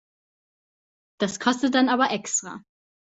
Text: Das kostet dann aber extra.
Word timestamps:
Das 1.19 1.39
kostet 1.39 1.75
dann 1.75 1.87
aber 1.87 2.09
extra. 2.09 2.63